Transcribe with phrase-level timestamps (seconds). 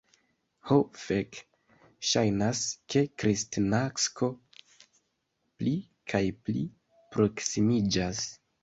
[0.69, 1.37] Ho fek,
[2.11, 2.63] ŝajnas
[2.95, 4.31] ke Kristnasko
[5.61, 5.77] pli
[6.15, 6.69] kaj pli
[7.17, 8.29] proksimiĝas.